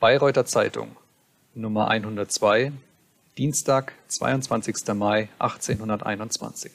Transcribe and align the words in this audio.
Bayreuther 0.00 0.44
Zeitung, 0.44 0.94
Nummer 1.56 1.88
102, 1.88 2.70
Dienstag, 3.36 3.94
22. 4.06 4.94
Mai 4.94 5.28
1821. 5.40 6.70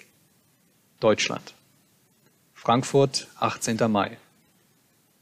Deutschland. 0.99 1.53
Frankfurt, 2.53 3.29
18. 3.39 3.89
Mai. 3.89 4.17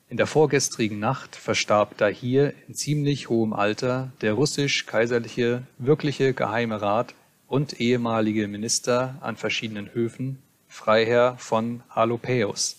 In 0.10 0.18
der 0.18 0.26
vorgestrigen 0.26 0.98
Nacht 0.98 1.36
verstarb 1.36 1.96
da 1.98 2.08
hier 2.08 2.56
in 2.68 2.74
ziemlich 2.74 3.30
hohem 3.30 3.54
Alter 3.54 4.12
der 4.22 4.34
russisch-kaiserliche 4.34 5.62
wirkliche 5.78 6.34
Geheime 6.34 6.82
Rat 6.82 7.14
und 7.48 7.80
ehemalige 7.80 8.48
Minister 8.48 9.16
an 9.22 9.38
verschiedenen 9.38 9.94
Höfen, 9.94 10.42
Freiherr 10.68 11.36
von 11.38 11.84
Alopäus. 11.88 12.78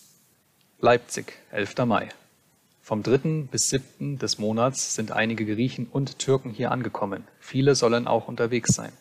Leipzig, 0.80 1.34
11. 1.52 1.76
Mai. 1.86 2.08
Vom 2.84 3.04
3. 3.04 3.46
bis 3.48 3.70
7. 3.70 4.18
des 4.18 4.38
Monats 4.38 4.96
sind 4.96 5.12
einige 5.12 5.46
Griechen 5.46 5.86
und 5.86 6.18
Türken 6.18 6.50
hier 6.50 6.72
angekommen, 6.72 7.22
viele 7.38 7.76
sollen 7.76 8.08
auch 8.08 8.26
unterwegs 8.26 8.74
sein. 8.74 8.92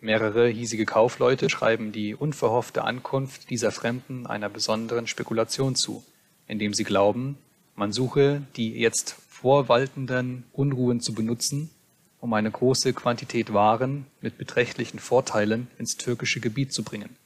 Mehrere 0.00 0.48
hiesige 0.48 0.84
Kaufleute 0.84 1.48
schreiben 1.48 1.92
die 1.92 2.16
unverhoffte 2.16 2.82
Ankunft 2.82 3.50
dieser 3.50 3.70
Fremden 3.70 4.26
einer 4.26 4.48
besonderen 4.48 5.06
Spekulation 5.06 5.76
zu, 5.76 6.02
indem 6.48 6.74
sie 6.74 6.82
glauben, 6.82 7.38
man 7.76 7.92
suche 7.92 8.42
die 8.56 8.72
jetzt 8.72 9.14
vorwaltenden 9.28 10.42
Unruhen 10.52 11.00
zu 11.00 11.14
benutzen, 11.14 11.70
um 12.18 12.34
eine 12.34 12.50
große 12.50 12.94
Quantität 12.94 13.54
Waren 13.54 14.06
mit 14.20 14.38
beträchtlichen 14.38 14.98
Vorteilen 14.98 15.68
ins 15.78 15.98
türkische 15.98 16.40
Gebiet 16.40 16.72
zu 16.72 16.82
bringen. 16.82 17.16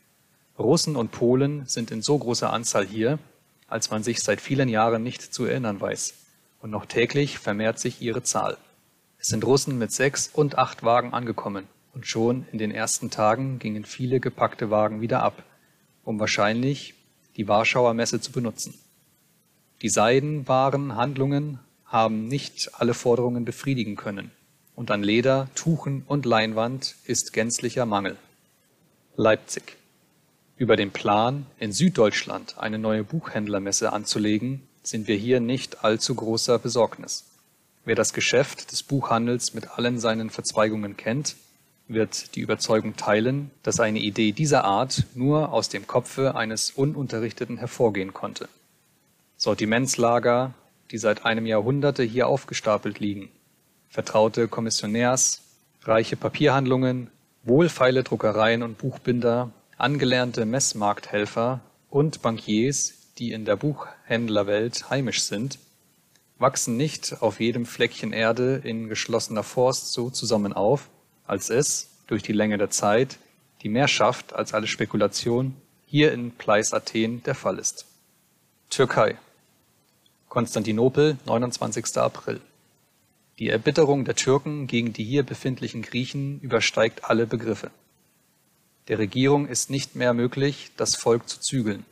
Russen 0.59 0.97
und 0.97 1.13
Polen 1.13 1.65
sind 1.65 1.91
in 1.91 2.03
so 2.03 2.19
großer 2.19 2.53
Anzahl 2.53 2.87
hier 2.87 3.19
als 3.73 3.91
man 3.91 4.03
sich 4.03 4.23
seit 4.23 4.41
vielen 4.41 4.69
Jahren 4.69 5.03
nicht 5.03 5.23
zu 5.23 5.47
erinnern 5.47 5.81
weiß, 5.81 6.15
und 6.61 6.71
noch 6.71 6.87
täglich 6.87 7.39
vermehrt 7.39 7.79
sich 7.79 8.03
ihre 8.03 8.23
Zahl. 8.23 8.59
Es 9.19 9.29
sind 9.29 9.45
Russen 9.45 9.79
mit 9.79 9.93
sechs 9.93 10.31
und 10.33 10.59
acht 10.59 10.83
Wagen 10.83 11.15
angekommen, 11.15 11.67
und 11.95 12.07
schon 12.07 12.47
in 12.53 12.59
den 12.59 12.71
ersten 12.71 13.11
Tagen 13.11 13.59
gingen 13.59 13.85
viele 13.85 14.21
gepackte 14.21 14.71
Wagen 14.71 15.01
wieder 15.01 15.23
ab, 15.23 15.43
um 16.05 16.21
wahrscheinlich 16.21 16.95
die 17.37 17.49
Warschauer 17.49 17.95
Messe 17.95 18.21
zu 18.21 18.31
benutzen. 18.31 18.75
Die 19.81 19.89
Seidenwarenhandlungen 19.89 21.59
haben 21.87 22.29
nicht 22.29 22.71
alle 22.75 22.95
Forderungen 22.95 23.45
befriedigen 23.45 23.97
können, 23.97 24.31
und 24.75 24.91
an 24.91 25.03
Leder, 25.03 25.49
Tuchen 25.55 26.05
und 26.07 26.27
Leinwand 26.27 26.97
ist 27.05 27.33
gänzlicher 27.33 27.87
Mangel. 27.87 28.17
Leipzig 29.17 29.77
über 30.57 30.77
den 30.77 30.91
Plan, 30.91 31.47
in 31.59 31.73
Süddeutschland 31.73 32.59
eine 32.59 32.79
neue 32.79 33.05
Buchhändlermesse 33.05 33.93
anzulegen, 33.93 34.63
sind 34.83 35.09
wir 35.09 35.17
hier 35.17 35.41
nicht 35.41 35.85
allzu 35.85 36.15
großer 36.15 36.59
Besorgnis. 36.59 37.25
Wer 37.85 37.95
das 37.95 38.13
Geschäft 38.13 38.71
des 38.71 38.83
Buchhandels 38.83 39.55
mit 39.55 39.71
allen 39.79 39.99
seinen 39.99 40.31
Verzweigungen 40.31 40.97
kennt, 40.97 41.37
wird 41.89 42.37
die 42.37 42.41
Überzeugung 42.41 42.97
teilen, 42.97 43.51
dass 43.63 43.81
eine 43.81 43.99
Idee 43.99 44.33
dieser 44.33 44.65
Art 44.65 45.05
nur 45.15 45.53
aus 45.53 45.69
dem 45.69 45.87
Kopfe 45.87 46.37
eines 46.37 46.71
Ununterrichteten 46.71 47.59
hervorgehen 47.59 48.15
konnte. 48.15 48.49
Sortimentslager, 49.37 50.55
die 50.91 50.99
seit 50.99 51.25
einem 51.25 51.47
Jahrhunderte 51.47 52.03
hier 52.03 52.29
aufgestapelt 52.29 53.01
liegen, 53.01 53.31
vertraute 53.89 54.47
Kommissionärs, 54.47 55.43
reiche 55.83 56.17
Papierhandlungen, 56.17 57.11
wohlfeile 57.43 58.05
Druckereien 58.05 58.63
und 58.63 58.79
Buchbinder 58.79 59.51
angelernte 59.83 60.47
Messmarkthelfer 60.47 61.61
und 61.91 62.23
Bankiers, 62.23 62.95
die 63.19 63.33
in 63.33 63.45
der 63.45 63.57
Buchhändlerwelt 63.57 64.91
heimisch 64.91 65.23
sind, 65.23 65.59
wachsen 66.39 66.77
nicht 66.77 67.21
auf 67.21 67.41
jedem 67.41 67.67
Fleckchen 67.67 68.13
Erde 68.13 68.61
in 68.63 68.89
geschlossener 68.89 69.43
Forst 69.43 69.93
so 69.93 70.09
zusammen 70.09 70.53
auf, 70.53 70.89
als 71.27 71.51
es, 71.51 71.89
durch 72.07 72.23
die 72.23 72.33
Länge 72.33 72.59
der 72.59 72.71
Zeit, 72.71 73.19
die 73.63 73.69
mehr 73.69 73.89
schafft 73.89 74.33
als 74.35 74.55
alle 74.55 74.69
Spekulation, 74.69 75.57
hier 75.85 76.13
in 76.13 76.31
Pleis 76.31 76.73
Athen 76.73 77.25
der 77.25 77.35
Fall 77.35 77.59
ist. 77.59 77.87
Türkei 78.71 79.19
Konstantinopel, 80.29 81.19
29. 81.27 81.97
April 81.97 82.41
Die 83.41 83.49
Erbitterung 83.49 84.05
der 84.05 84.15
Türken 84.15 84.69
gegen 84.69 84.93
die 84.93 85.05
hier 85.05 85.25
befindlichen 85.25 85.83
Griechen 85.83 86.39
übersteigt 86.41 87.11
alle 87.11 87.27
Begriffe. 87.27 87.73
Der 88.89 88.99
Regierung 88.99 89.47
ist 89.47 89.71
nicht 89.71 89.95
mehr 89.95 90.13
möglich, 90.13 90.73
das 90.77 90.97
Volk 90.97 91.29
zu 91.29 91.41
zügeln. 91.41 91.85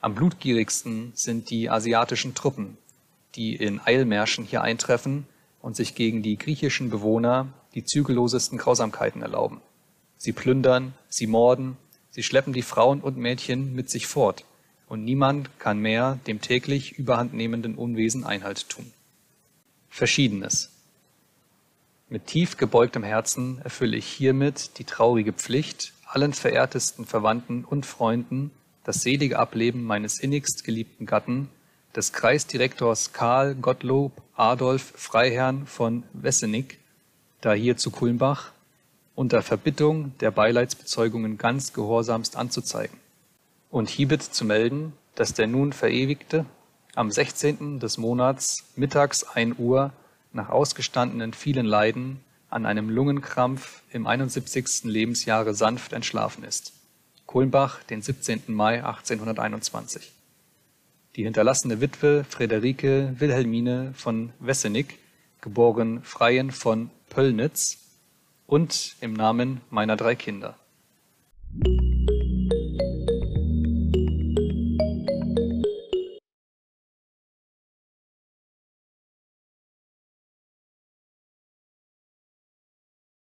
Am 0.00 0.14
blutgierigsten 0.14 1.12
sind 1.14 1.48
die 1.48 1.70
asiatischen 1.70 2.34
Truppen, 2.34 2.76
die 3.36 3.56
in 3.56 3.80
Eilmärschen 3.80 4.44
hier 4.44 4.60
eintreffen 4.60 5.26
und 5.62 5.76
sich 5.76 5.94
gegen 5.94 6.22
die 6.22 6.36
griechischen 6.36 6.90
Bewohner 6.90 7.48
die 7.74 7.84
zügellosesten 7.84 8.58
Grausamkeiten 8.58 9.22
erlauben. 9.22 9.62
Sie 10.18 10.32
plündern, 10.32 10.92
sie 11.08 11.26
morden, 11.26 11.78
sie 12.10 12.22
schleppen 12.22 12.52
die 12.52 12.62
Frauen 12.62 13.00
und 13.00 13.16
Mädchen 13.16 13.74
mit 13.74 13.88
sich 13.88 14.06
fort, 14.06 14.44
und 14.88 15.04
niemand 15.04 15.58
kann 15.58 15.78
mehr 15.78 16.18
dem 16.26 16.42
täglich 16.42 16.98
überhandnehmenden 16.98 17.76
Unwesen 17.76 18.24
Einhalt 18.24 18.68
tun. 18.68 18.92
Verschiedenes. 19.88 20.73
Mit 22.14 22.26
tief 22.26 22.58
gebeugtem 22.58 23.02
Herzen 23.02 23.60
erfülle 23.64 23.96
ich 23.96 24.06
hiermit 24.06 24.78
die 24.78 24.84
traurige 24.84 25.32
Pflicht, 25.32 25.94
allen 26.06 26.32
verehrtesten 26.32 27.06
Verwandten 27.06 27.64
und 27.64 27.86
Freunden 27.86 28.52
das 28.84 29.02
selige 29.02 29.40
Ableben 29.40 29.82
meines 29.82 30.20
innigst 30.20 30.62
geliebten 30.62 31.06
Gatten, 31.06 31.48
des 31.96 32.12
Kreisdirektors 32.12 33.12
Karl 33.14 33.56
Gottlob 33.56 34.12
Adolf 34.36 34.92
Freiherrn 34.94 35.66
von 35.66 36.04
Wessenig, 36.12 36.78
da 37.40 37.52
hier 37.52 37.76
zu 37.76 37.90
Kulmbach, 37.90 38.52
unter 39.16 39.42
Verbittung 39.42 40.16
der 40.20 40.30
Beileidsbezeugungen 40.30 41.36
ganz 41.36 41.72
gehorsamst 41.72 42.36
anzuzeigen 42.36 42.96
und 43.72 43.88
hiebit 43.88 44.22
zu 44.22 44.44
melden, 44.44 44.92
dass 45.16 45.34
der 45.34 45.48
nun 45.48 45.72
Verewigte 45.72 46.46
am 46.94 47.10
16. 47.10 47.80
des 47.80 47.98
Monats 47.98 48.66
mittags 48.76 49.24
ein 49.24 49.56
Uhr 49.58 49.92
nach 50.34 50.50
ausgestandenen 50.50 51.32
vielen 51.32 51.66
Leiden 51.66 52.20
an 52.50 52.66
einem 52.66 52.90
Lungenkrampf 52.90 53.82
im 53.90 54.06
71. 54.06 54.84
Lebensjahre 54.84 55.54
sanft 55.54 55.92
entschlafen 55.92 56.44
ist. 56.44 56.72
Kulmbach, 57.26 57.82
den 57.84 58.02
17. 58.02 58.42
Mai 58.48 58.84
1821. 58.84 60.12
Die 61.16 61.24
hinterlassene 61.24 61.80
Witwe 61.80 62.24
Friederike 62.28 63.14
Wilhelmine 63.18 63.94
von 63.96 64.32
Wessenig, 64.40 64.98
geboren 65.40 66.02
Freien 66.02 66.50
von 66.50 66.90
Pöllnitz, 67.08 67.78
und 68.46 68.96
im 69.00 69.14
Namen 69.14 69.62
meiner 69.70 69.96
drei 69.96 70.14
Kinder. 70.14 70.56